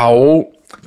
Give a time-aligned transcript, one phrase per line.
[0.00, 0.14] เขา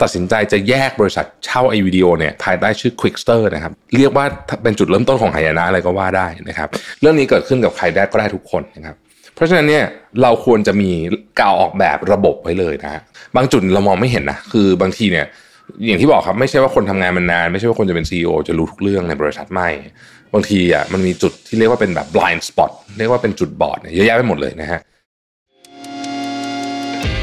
[0.02, 4.26] ตัดสินใจจะแยกบริษัทเช่าไอวิดีโอเนี่ยภายใต้ชื่อ Quickster นะครับเรียกว่า
[4.64, 6.68] เป็นจุดเริ่มต้นของหายนะอะไรก็ว่าได้นะครับ
[7.02, 8.96] เรื่องนี้เกิดขึ้นกับใครได้ก็ได้ทุกคนนะครับ
[9.36, 9.86] เพราะฉะนั้นเนี่ย
[10.22, 10.92] เราควรจะมี
[11.40, 13.02] กาวออกแบบระบบไว้เลยนะ
[13.36, 15.26] บางจุดเรามองไม่เห็นนะคือบางทีเนี่ย
[15.86, 19.70] อย่างที่บอกครับไม่ใช่ว่าคนทำงานมันนาน ไม่ใช่ว่าคนจะเป็น CEO จะรู้ทุกเรื่องในบริษัทไม่
[20.34, 24.80] บางทีอะมันมีจุดที่เรียกว่าเป็นแบบ blind spot เรียกว่าเป็นจุดบอดเนี่ยเยอะแยะไปหมดเลยนะฮะ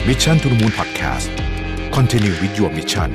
[0.06, 1.47] Mission to the Moon Podcast
[1.98, 3.10] Continue with your mission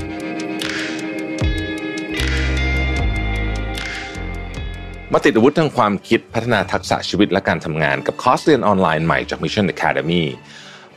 [5.13, 10.23] มาติดอาวุธทางความคิดพัฒนาทักษะชีวิตและการทำงานกับคอร์สเรียนออนไลน์ใหม่จาก Mission Academy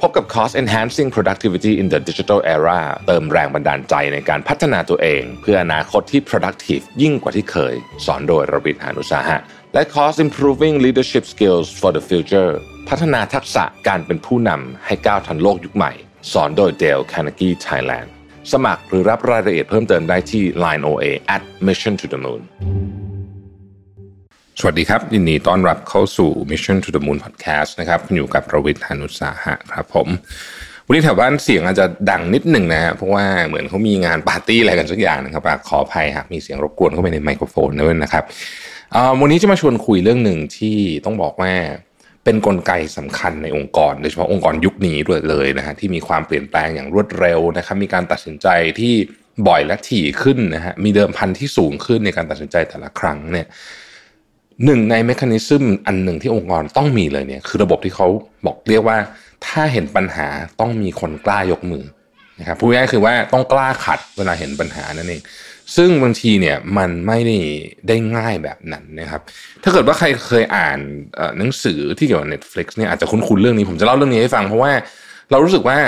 [0.00, 7.74] พบกับคอร์ส Enhancing Productivity in the Digital Era เติมแรงบันดาลใจในการพัฒนาตัวเอง เพื่ออนาคตที่ productive ยิ่งกว่าที่เคย
[8.06, 9.38] สอนโดยรบิทหานุสาหะ
[9.74, 12.52] และคอร์ส Improving Leadership Skills for the Future
[12.88, 15.92] พัฒนาทักษะการเป็นผู้นำให้ก้าวทันโลกยุคใหม่
[16.32, 18.08] สอนโดย Dale Carnegie Thailand
[18.52, 21.04] สมัครหรือรับรายละเอียดเพิ่มเติมได้ที่ Line OA
[21.34, 22.40] at Mission to the Moon
[24.60, 30.08] สวัสดีครับ ยินดีต้อนรับเข้าสู่ Mission to the Moon Podcast นะครับอยู่กับประวิทยานุสาหะครับผม
[30.86, 38.24] วันนี้แถวบ้านเสียงอาจจะดังนิดหนึ่งนะฮะเพราะว่าเหมือนเขามีงานปาร์ตี้อะไรกันสักอย่างนะครับขออภัยหากมีเสียงรบกวนเข้าไปในไมโครโฟนด้วยนะครับ
[39.20, 41.52] วันนี้จะมาชวนคุยเรื่องหนึ่งที่ต้องบอกว่า
[42.26, 48.46] เป็นนกลไกสำคัญในองค์กรโดยเฉพาะองค์กรยุคนี้ด้วยเลยนะฮะที่มีความเปลี่ยนแปลงอย่างรวดเร็วนะครับมีการตัดสินใจ
[48.80, 48.94] ที่
[49.48, 53.46] บ่อยและถี่ขึ้นนะฮะมีเดิมพันที่สูงขึ้นในการตัดสินใจแต่ละครั้งเนี่ย
[54.64, 58.06] หนึ่งในเมคานิซึมอันหนึ่งที่องค์กรต้องมีเลยเนี่ยคือระบบที่เขา
[58.46, 58.98] บอกเรียกว่า
[59.46, 60.28] ถ้าเห็นปัญหา
[60.60, 61.84] ต้องมีคนกล้ายกมือ
[62.40, 65.22] นะครับพูดง่ายคือว่าต้องกล้าขัดเวลาเห็นปัญหานั่นเอง
[65.76, 67.38] ซึ่งบางทีเนี่ยมันไม่ได้
[67.88, 69.20] ได้ง่ายแบบนั้นนะครับ
[69.62, 70.78] ถ้าเกิดว่าใครเคยอ่าน
[71.38, 74.72] หนังสือที่เกี่ยวกับ Netflix เนี่ยอาจจะคุ้นๆเรื่องนี้ผมจะเล่าเรื่องนี้ให้ฟัง เพราะว่า
[75.30, 75.78] เรารู้สึกว่า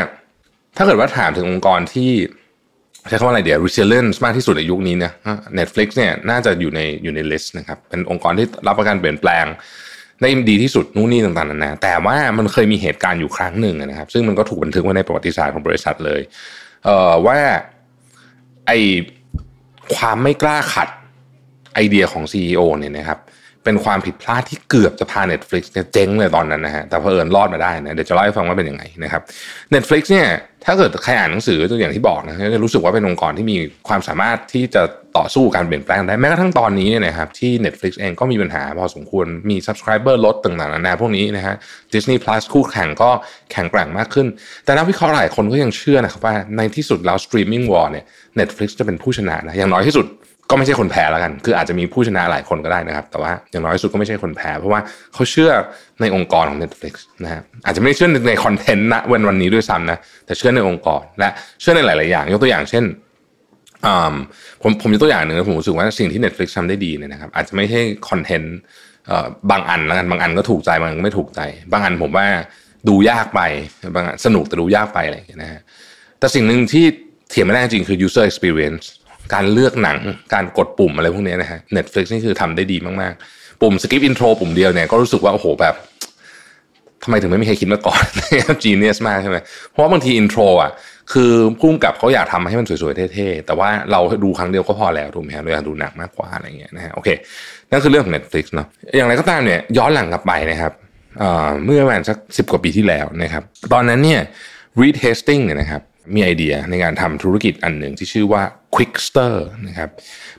[0.77, 2.11] ถ้าเกิดว่าถามถึงองค์กรที่
[3.09, 5.13] ใช้คำว่าอะไรเดี๋ยว resilience มากที่สุดในยุคนี้นะ
[5.59, 9.47] Netflix เนี่ยน่าจะอยู่ในอยู่ใน list นะครับเป็นองค์กรที่รับประกันเปลี่ยนแปลง
[10.21, 16.21] ได้ดีที่สุดนู่นนี่ต่างๆนานาแต่ว่ามันเคยมีเหตุการณ์อยู่ครั้งหนึ่งนะครับ ซึ่งมันก็ถูกบันทึกไว้ในประวัติศาสตร์ของบริษัทเลย
[16.85, 17.39] เอ่อว่า
[18.67, 18.73] ไอ
[19.97, 20.89] ความไม่กล้าขัด
[21.75, 23.19] ไอเดียของ CEO เนี่ยนะครับ
[23.69, 29.23] เป็นความผิดพลาดที่เกือบจะพา Netflix เนี่ยเจ๊งเลยตอนนั้นนะฮะแต่เพอเอิญรอดมาได้นะเดี๋ยวจะเล่าให้ฟังว่าเป็นยังไงนะครับ
[29.75, 30.27] Netflix เนี่ย
[30.65, 33.57] ถ้าเกิดใครอ่านหนังสือตัวอย่างที่บอกนะจะรู้สึกว่าเป็นองค์กรที่มี
[33.89, 34.83] ความสามารถที่จะ
[35.19, 41.55] ต่อสู้การเปลี่ยนแปลงได้แม้กระทั่งตอนนี้เนี่ยนะครับที่ Netflix เองก็มีปัญหาพอสมควรมี subscriber ลดต่างๆนานาพวกนี้นะฮะ
[41.93, 43.11] Disney Plus คู่แข่งก็
[43.53, 44.27] แข่งแกร่งมากขึ้น
[44.65, 48.05] แต่นักวิเคราะห์หลายคนก็ยังเชื่อนะครับว่าในที่สุดแล้ว streaming war เนี่ย
[48.41, 50.07] Netflix จะเป็นผู้ชนะนะอย่างน้อยที่สุด
[50.51, 54.81] ก็ไม่ใช่คนแพ้แล้วกัน คืออาจจะมีผู้ชนะหลายคนก็ได้นะครับ แต่ว่าอย่างน้อยสุดก็ไม่ใช่คนแพ้ เพราะว่า
[55.15, 55.51] เขาเชื่อ
[56.01, 56.95] ในองค์กรของ Netflix
[57.25, 61.29] นะฮะอาจจะไม่ได้เชื่อในคอนเทนต์นะวันวันนี้ด้วยซ้ำนะแต่เชื่อในองค์กรและ
[61.61, 62.85] เชื่อในหลาย ๆ อย่าง ยกตัวอย่างเช่น
[64.63, 68.55] ผมผมยกตัวอย่างหนึ่งผมรู้สึกว่าสิ่งที่ Netflix ทำได้ดีเนี่ยนะครับ อาจจะไม่ใช่คอนเทนต์
[69.51, 71.41] บางอันแล้วกันบางอันก็ถูกใจบางอันไม่ถูกใจ
[71.73, 72.27] บางอันผมว่า
[72.89, 73.41] ดูยากไป
[73.95, 75.61] บางอันสนุกแต่ดูยากไปอะไรอย่างเงี้ยนะฮะ
[76.19, 76.85] แต่สิ่งหนึ่งที่
[77.31, 78.85] เถียงไม่ได้จริงคือ user experience
[79.35, 79.99] การเลือกหนัง
[80.35, 85.75] การกดปุ่มอะไรพวกนี้นะฮะ Netflix นี่คือทำได้ดีมากๆ ปุ่ม skip intro ปุ่มเดียวเนี่ยก็รู้สึกว่าโอ้โหแบบ
[87.03, 88.03] ทำไมถึงไม่มีใครคิดมาก่อน
[88.63, 89.37] จีเนียสมากใช่ไหม
[89.71, 90.73] เพราะบางทีอินโทรอะ
[91.13, 97.09] คือพุ่มกับเขาอยากทำให้มันสวยๆ เท่ๆ แต่ว่าเราดูครั้งเดียวก็พอแล้วถูกไหมฮะเราอยากดูหนักมากกว่าอะไรเงี้ยนะฮะโอเค
[97.71, 98.67] นั่นคือเรื่องของ Netflix เนาะ
[98.97, 100.73] อย่างไรก็ตามเนี่ยย้อนหลังกลับไปนะครับ
[101.65, 104.21] เมื่อประมาณสักสิบกว่าปีที่แล้วนะครับ ตอนนั้นเนี่ย
[104.83, 105.83] retesting เนี่ยนะครับ
[106.15, 108.43] มีไอเดียในการทำธุรกิจอันหนึ่งที่ชื่อว่า
[108.77, 109.35] Quickster
[109.67, 109.89] นะครับ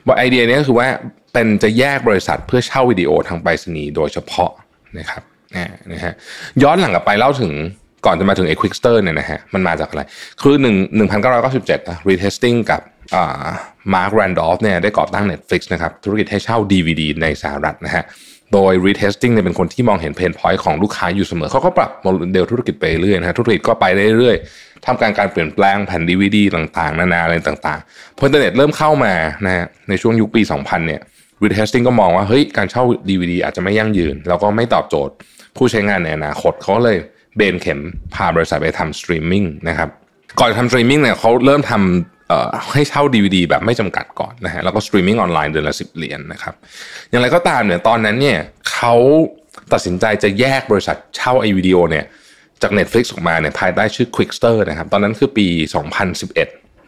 [0.06, 0.88] บอกไอเดียนี้ก็คือว่า
[1.32, 4.52] เป็นจะแยกบริษัทเพื่อเช่าวิดีโอทางไปรษณีย์โดยเฉพาะ
[4.98, 5.22] นะครับ
[5.92, 6.12] นะฮะ
[6.62, 7.52] ย้อนหลังกลับไปเล่าถึง
[8.06, 10.02] ก่อนจะมาถึงไอ้ Quickster เนี่ยนะฮะมันมาจากอะไร
[10.42, 12.80] คือหนึ่งหนึ่งพันเก้าร้อยเก้าสิบเจ็ดนะ retesting กับ
[13.94, 18.04] มาร์คแรนดอล์ฟเนี่ยได้ก่อตั้ง Netflix นะครับธุรกิจให้เช่า DVD ในสหรัฐนะฮะ
[18.52, 23.84] โดย Reed Hastings เนี่ยเป็นคนที่มองเห็น pain point ของลูกค้าอยู่เสมอเขาก็ปรับโมเดลธุรกิจไปเรื่อยนะฮะธุรกิจก็ไป
[24.18, 24.36] เรื่อย
[24.86, 29.14] ทำการการเปลี่ยนแปลงแผ่นดีวีดีต่างๆ นานาอะไรต่างๆพออินเทอร์เน็ตเริ่มเข้ามา
[29.46, 31.00] นะฮะในช่วงยุคปี 2000 เนี่ย
[31.44, 35.14] Reed Hastings ก็มองว่าเฮ้ยการเช่า DVD อาจจะไม่ยั่งยืน แล้วก็ไม่ตอบโจทย์
[35.56, 36.98] ผู้ใช้งานในอนาคตเขาเลย
[37.36, 37.80] เบนเข็ม
[38.14, 39.88] พาบริษัทไปทำสตรีมมิ่งนะครับ
[40.40, 46.54] ก่อนทำสตรีมมิ่งเนี่ยเขาเริ่มทำให้เช่า DVD แบบไม่จำกัดก่อนนะฮะแล้วก็สตรีมมิ่งออนไลน์เดือนละสิบเหรียญนะครับ
[47.10, 48.38] อย่างไรก็ตามเนี่ยตอนนั้นเนี่ย
[48.72, 48.94] เขา
[49.72, 52.04] ตัดสินใจจะแยกบริษัทเช่าไอวิดีโอเนี่ย
[52.62, 55.46] จาก Netflix ออกมาเนี่ยภายใต้ชื่อ Qwikster นะครับ ตอนนั้นคือปี
[56.18, 56.34] 2011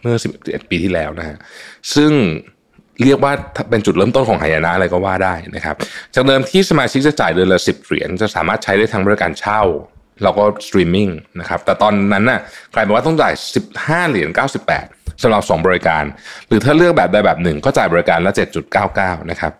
[0.02, 1.36] เมื่อ 11 ปีที่แล้วนะฮะ
[1.94, 2.12] ซึ่ง
[3.02, 3.32] เรียกว่า
[3.70, 5.76] เป็นจุดเริ่มต้นของหายนะอะไรก็ว่าได้นะครับ
[6.14, 9.62] จากเดิมที่สมาชิกจะจ่ายเดือนละสิบเหรียญจะสามารถใช้ได้ทั้งบริการเช่า
[10.22, 11.08] แล้วก็สตรีมมิ่ง
[11.40, 12.40] นะครับ แต่ตอนนั้นน่ะ
[12.74, 13.34] กลายเป็นว่าต้องจ่าย
[13.72, 14.28] 15 เหรียญ
[14.76, 16.04] 98สำหรับ 2 บริการ
[16.48, 18.32] หรือถ้าเลือกแบบใดแบบหนึ่งก็จ่ายบริการละ
[18.80, 19.52] 7.99 นะครับ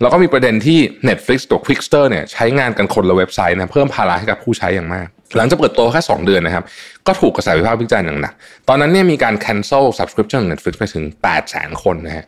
[0.00, 0.78] แล้วก็มีประเด็นที่
[1.08, 6.64] Netflix ตัว Qwikster เนี่ยใช้งานกันคนละเว็บไซต์นะเพิ่มภาระให้กับผู้ใช้อย่างมาก หลังจากเปิดตัวแค่ 2 เดือนนะครับ
[7.06, 8.34] ก็ถูกกระแสวิพากษ์วิจารณ์อย่างหนัก
[8.68, 12.24] ตอนนั้นเนี่ยมีการ cancel subscription Netflix ไปถึง 8 0 0 0 0 คนนะฮะ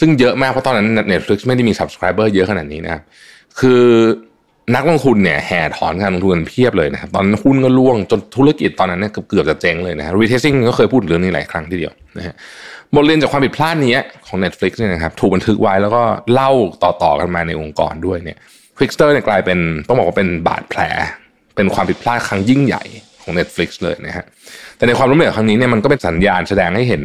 [0.00, 3.02] ซึ่งเยอะมากเพราะตอนนั้น Netflix ไม่ได้มี subscriber เยอะขนาดนี้นะครับ
[3.60, 3.82] คือ
[4.74, 12.34] นักลงทุนเนี่ยแห่ถอนการลงทุนเพียบเลยนะครับ ตอนนั้นหุ้นก็ร่วงจนธุรกิจตอนนั้นเนี่ยเกือบจะเจ๊งเลยนะฮะ retesting ก็เคยพูดเรื่องนี้หลายครั้งทีเดียวนะฮะ
[12.94, 13.96] บทเรียนจากความผิดพลาดนี้
[14.26, 16.02] ของ Netflix เนี่ยนะครับถูกบันทึกไว้แล้วก็
[16.32, 16.50] เล่า
[16.82, 18.38] ต่อๆกันมาในองค์กรด้วยเนี่ย
[18.78, 19.58] Quickster เนี่ยกลายเป็น
[19.88, 20.80] ต้องบอกว่าเป็นบาดแผล
[21.56, 22.84] เป็นความผิดพลาดครั้งยิ่งใหญ่
[23.22, 24.24] ของ Netflix เลยนะฮะ
[24.76, 27.02] แต่ในความล้มเหลวครั้งนี้เนี่ยมันก็เป็นสัญญาณแสดงให้เห็น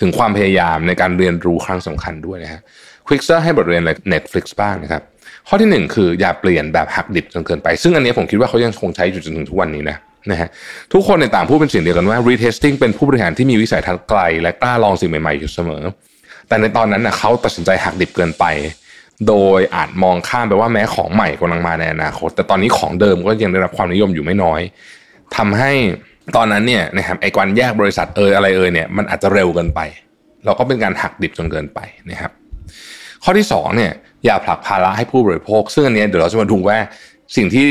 [0.00, 2.60] ถึงความพยายามในการเรียนรู้ครั้งสำคัญด้วยนะฮะ
[3.06, 5.02] Quickster ให้บทเรียนอะไร Netflix บ้างนะครับ
[5.48, 9.96] ข้อที่หนึ่งคืออย่าเปลี่ยนแบบหักดิบจนเกินไป ซึ่งอันนี้ผมคิดว่าเขายังคงใช้อยู่จนถึงทุกวันนี้นะ
[10.30, 10.48] นะฮะ
[10.92, 15.82] ทุกคนในต่างพูดเป็นเสียงเดียวกันว่า retesting เป็นผู้บริหารที่มีวิสัยทัศน์ไกล และกล้าลองสิ่งใหม่ๆอยู่เสมอ
[16.48, 18.44] แต่ในตอนนั้นนะเขาตัดสินใจหักดิบเกินไป
[19.28, 24.60] โดยอาจมองข้ามไปว่าแม้ของใหม่กำลังมาในอนาคต แต่ตอนนี้ของเดิมก็ยังได้รับความนิยมอยู่ไม่น้อย
[25.36, 25.72] ทำให้
[26.36, 29.80] ตอนนั้นเนี่ยนะครับไอ้การแยกบริษัทเอยอะไรเอยเนี่ยมันอาจจะเร็วเกินไป
[30.44, 31.80] เราก็เป็นการหักดิบจนเกินไป
[32.10, 32.32] นะครับ
[33.22, 33.92] ข้อที่2เนี่ย
[34.24, 36.78] อย่าผลักภาระให้ผู้บริโภค ซึ่งอันนี้เดี๋ยวเราจะมาดูว่า
[37.36, 37.66] สิ่งที่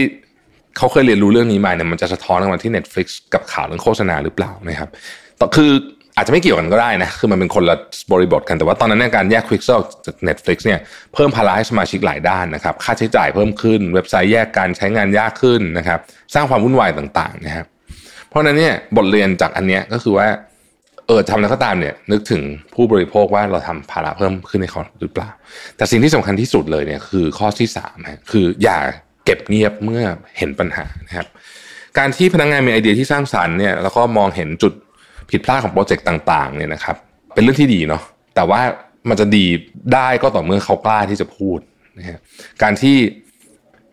[0.78, 4.90] เขาเคยเรียนรู้เรื่องนี้มาเนี่ยมันจะสะท้อนออกมาที่ Netflix กับข่าวเรื่องโฆษณาหรือเปล่านะครับ
[5.40, 5.72] ต่อคือ
[6.16, 7.76] อาจจะไม่เกี่ยวกันก็ได้นะ คือมันเป็นคนละ
[8.12, 10.80] บริบทกัน แต่ว่าตอนนั้นในการแยก Quickster จาก Netflix เนี่ย
[11.14, 16.00] เพิ่มภาระให้สมาชิกหลายด้านนะครับ ค่าใช้จ่ายเพิ่มขึ้น เว็บไซต์แยกการใช้งานยากขึ้นนะครับ
[16.34, 17.66] สร้างความวุ่นวายต่างๆนะครับ
[18.30, 20.28] เพราะนั้นเนี่ยบทเรียนจากอันเนี้ยก็คือว่า
[21.08, 22.42] เออทำแล้วก็ตามเนี่ย นึกถึง
[22.74, 25.30] ผู้บริโภคว่าเราทำภาระเพิ่มขึ้นในเขาหรือเปล่า
[25.78, 28.78] แต่สิ่งที่สำคัญที่สุดเลยเนี่ยคือข้อที่สามนะคืออย่า
[29.26, 30.04] เก็บเงียบเมื่อ
[30.38, 31.28] เห็นปัญหานะครับ
[31.98, 34.74] การที่พนักงงานมีไอเดียที่สร้างสารรค์เนี่ยแล้วก็มองเห็นจุด
[35.34, 36.96] ผิดพลาดของโปรเจกต์ต่างๆเนี่ยนะครับ
[37.34, 38.04] เป็นเรื่องที่ดีเนาะ
[38.36, 38.62] แต่ว่า
[39.10, 39.46] มันจะดี
[39.94, 41.60] ได้ก็ต่อเมื่อเขากล้าที่จะพูด
[41.98, 42.20] นะฮะ
[42.62, 42.96] การที่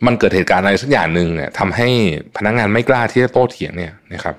[0.06, 1.88] มันเกิดเหตุการณ์อะไรสักอย่างหนึ่งเนี่ยทำให้
[2.36, 4.34] พนักงานไม่กล้าที่จะโต้เถียงเนี่ยนะครับ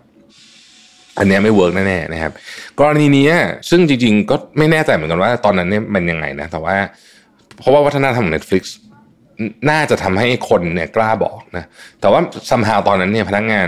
[1.18, 2.32] อันนี้ไม่ work แน่ๆนะครับ
[2.80, 3.26] กรณีนี้
[3.70, 6.76] ซึ่งจริงๆ ก็ไม่แน่ใจเหมือนกันว่า ตอนนั้นเนี่ยมันยังไงนะแต่ว่า
[7.58, 8.64] เพราะว่าวัฒนธรรมของ Netflix
[9.70, 11.66] น่าจะทำให้คนเนี่ยกล้าบอกนะ
[12.02, 13.68] แต่ว่า somehow ตอนนั้นเนี่ยพนักงาน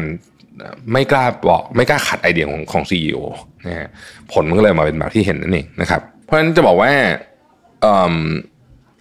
[0.92, 3.20] ไม่กล้าบอกไม่กล้าขัดไอเดียของของ CEO
[3.66, 3.90] นะฮะ
[4.32, 6.92] ผลมันก็เลยมาเป็นแบบที่เห็นนั่นเองนะครับ เพราะฉะนั้นจะบอกว่า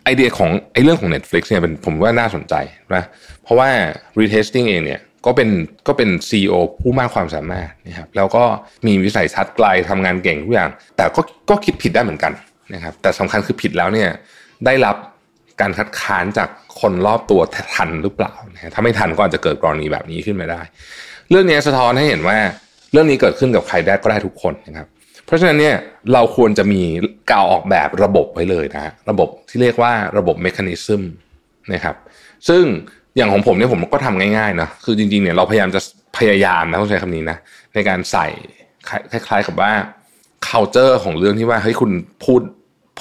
[0.04, 2.54] ไอเดียของไอเรื่องของ Netflix เนี่ยเป็นผมว่าน่าสนใจ
[2.94, 3.04] นะ
[3.42, 3.68] เพราะว่า
[4.20, 5.48] retesting เองเนี่ยก็เป็น
[5.86, 8.44] ก็เป็น CEO ผู้มากความสามารถนะครับแล้วก็
[8.86, 11.20] มีวิสัยทัศน์ไกลทำงานเก่งทุกอย่าง แต่ก็
[11.50, 12.32] ก็คิดผิดได้เหมือนกัน
[12.74, 14.08] นะครับแต่สำคัญคือผิดแล้วเนี่ย
[14.66, 14.96] ได้รับ
[15.60, 16.48] การคัดค้านจาก
[16.80, 17.40] คนรอบตัว
[17.74, 18.32] ทันหรือเปล่า
[18.74, 20.60] ถ้าไม่ทันก็อาจจะเกิดกรณีแบบนี้ขึ้นมาได้
[21.32, 22.38] เรื่องนี้สะท้อนให้เห็นว่า
[22.92, 24.86] เรื่องนี้เกิดขึ้นกับใครได้ก็ได้ทุกคนนะครับ
[25.26, 25.76] เพราะฉะนั้นเนี่ย
[26.12, 26.82] เราควรจะมี
[27.30, 31.02] กาวออกแบบระบบไว้เลยนะระบบที่เรียกว่าระบบเมคานิซึม
[31.72, 31.96] นะครับ
[32.48, 32.62] ซึ่ง
[33.16, 35.80] อย่างของผมเนี่ยผมก็ทำง่ายๆนะคือจริงๆเนี่ยเราพยายามจะ
[36.18, 37.38] พยายามนะต้องใช้คำนี้นะ
[37.74, 38.26] ในการใส่
[39.12, 39.72] คล้าย ๆ กับว่า
[40.48, 41.90] culture ของเรื่องที่ว่าเฮ้ยคุณ
[42.24, 42.42] พูด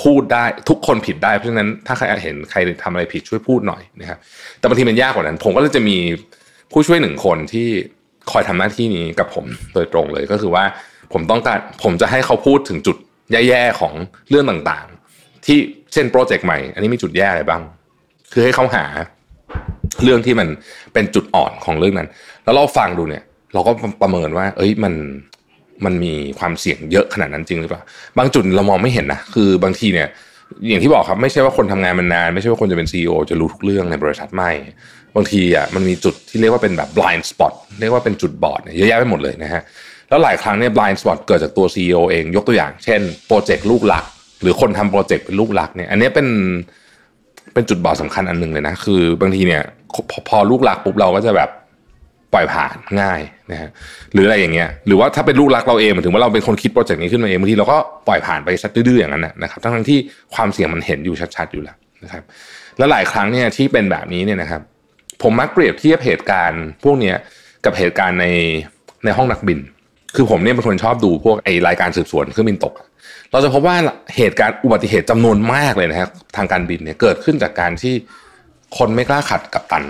[0.03, 4.17] พูดได้ทุกคนผิดได้เพราะฉะนั้นถ้าใครเห็นใครทำอะไรผิดช่วยพูดหน่อยนะครับ
[4.59, 5.97] แต่บางทีมันยากกว่านั้น ผมก็เลยจะมี
[6.71, 7.69] ผู้ช่วยหนึ่งคนที่
[8.31, 10.63] คอยทำหน้าที่นี้กับผมโดยตรงเลยก็คือว่า
[11.13, 12.97] ผมต้องการผมจะให้เขาพูดถึงจุด
[13.31, 13.93] แย่ๆของ
[14.29, 15.57] เรื่องต่างๆ ที่
[15.93, 17.62] เช่นโปรเจกต์ใหม่ อันนี้มีจุดแย่อะไรบ้าง
[18.34, 18.86] คือให้เขาหา
[20.03, 20.48] เรื่องที่มัน
[20.93, 22.07] เป็นจุดอ่อนของเรื่องนั้น
[22.43, 24.93] แล้วเราฟังดูเนี่ย เราก็ประเมินว่า เอ้ยมัน
[25.86, 27.81] มันมีความเสี่ยงเยอะขนาดนั้นจริงหรือเปล่า
[28.17, 30.10] บางจุดเรามองไม่เห็นนะคือบางทีเนี่ย
[30.67, 34.51] อย่างที่บอกครับไม่ใช่ว่าคนทำงานมันนาน ไม่ใช่ว่าคนจะเป็นซีอจะรู้ทุกเรื่องในบริษัทไม่
[35.15, 39.62] บางทีอะมันมีจุดที่เรียกว่าเป็นแบบ blind spot เรียกว่าเป็นจุดบอดเนี่ยเยอะแยะไปหมดเลยนะฮะ
[40.10, 44.05] แล้วหลายครั้งเนี่ย blind spot เกิดจากตัว CEO เองยกตัวอย่าง เช่นโปรเจกต์ลูกหลัก
[44.41, 46.27] หรือคนทำโปรเจกต์เป็นลูกหลักเนี่ยอันนี้เป็น
[47.53, 49.63] เป็นจุดบอดสำคัญอันหนึ่งเลยนะคือบางทีเนี่ย
[50.12, 51.50] พอพอลูกหลักปุ๊บเราก็จะแบบ
[52.33, 53.21] ปล่อยผ่านง่าย
[53.51, 53.69] นะฮะ
[54.13, 60.00] หรืออะไรอย่างเงี้ยหรือว่าถ้าเป็นลูกรักเราเองหมายถึงว่าเราเป็นคนคิดโปรเจกต์นี้ขึ้นมาเองบางทีเราก็ปล่อยผ่านไปสักดื้อๆอย่างนั้นนะครับทั้งที่
[60.33, 62.23] ความเสี่ยงมันเห็นอยู่ชัดๆอยู่แล้วนะครับ
[62.77, 64.61] แล้วหลายครั้งเนี่ยที่เป็นแบบนี้เนี่ยนะครับ
[65.21, 67.15] ผมมักเปรียบเทียบเหตุการณ์พวกเนี้ย
[67.65, 68.27] กับเหตุการณ์ใน
[69.05, 69.59] ในห้องนักบิน
[70.15, 72.73] คือผมเนี่ยเป็นคนชอบดูพวกไอรายการสืบสวนเครื่องบินตก
[73.31, 73.75] เราจะพบว่า
[74.17, 77.93] เหตุการณ์อุบัติเหตุจำนวนมากเลยนะครับทางการบินเนี่ยเกิดขึ้นจากการที่
[78.77, 79.83] คนไม่กล้าขัดกับตัน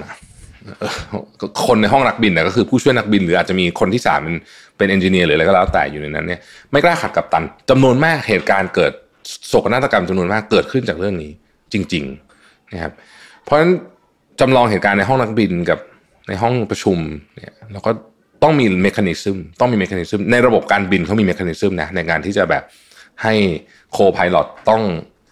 [1.66, 4.36] คนในห้องนักบินเนี่ยก็คือผู้ช่วยนักบิน หรืออาจจะมีคนที่สามเป็น
[4.78, 6.40] เป็นเอนจิเนียร์หรืออะไรก็แล้วแต่อยู่ในนั้นเนี่ย
[6.72, 8.92] ไม่กล้าขัดกัปตันจำนวนมากเหตุการณ์เกิด
[9.48, 11.32] โศกนาฏกรรมจำนวนมากเกิดขึ้นจากเรื่องนี้
[11.74, 12.94] จริงๆนะครับ
[13.44, 13.72] เพราะฉะนั้น
[14.40, 15.80] จำลองเหตุการณ์ในห้องนักบินกับ
[16.28, 16.98] ในห้องประชุม
[17.36, 17.92] เนี่ยเราก็
[18.44, 22.64] ต้องมี mechanism ต้องมี mechanism ในระบบการบินเขามี mechanism นะในการที่จะแบบ
[23.24, 23.34] ให้
[23.92, 24.82] co-pilot ต้อง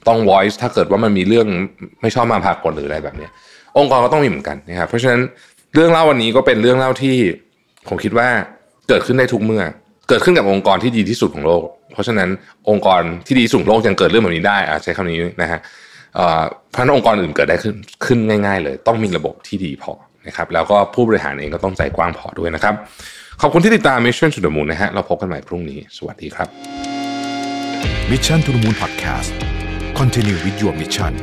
[0.08, 1.48] ต้อง voice ถ้าเกิดว่ามันมีเรื่อง
[2.02, 3.32] ไม่ชอบมาพากลหรืออะไรแบบเนี้ย
[3.78, 5.22] องค์กรก็ต้องมีเหมือนกันนะครับเพราะฉะนั้น
[5.74, 7.16] เรื่องเล่าวันนี้ก็เป็นเรื่องเล่าที่
[7.88, 8.28] ผมคิดว่า
[8.90, 9.64] เกิดขึ้นได้ทุกเมื่อ
[10.10, 12.30] เกิดขึ้นกับองค์กรที่ดีที่สุดของโลก เพราะฉะนั้น
[12.70, 15.60] องค์กรที่ดีสุดโลกยังเกิดเรื่องแบบนี้ได้อาใช้คำนี้นะฮะ
[16.72, 19.94] เพราะนั้นองค์กรอื่นเกิดได้ขึ้นขึ้นง่าย ๆ เลย ต้องมีระบบที่ดีพอ
[20.28, 22.76] นะครับแล้วก็ผู้บริหารเองก็ต้องใจกว้างพอด้วยนะครับ
[23.42, 26.48] ขอบคุณที่ติดตาม Mission to the Moon นะฮะเราพบกันใหม่พรุ่งนี้ สวัสดีครับ
[28.12, 29.32] Mission to the Moon Podcast
[30.00, 31.14] Continue with your mission